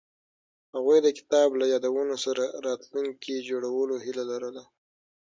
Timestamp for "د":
1.01-1.07